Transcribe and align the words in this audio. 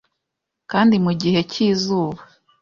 kandi 0.71 0.95
mu 1.05 1.11
gihe 1.21 1.39
cy’izuba 1.51 2.21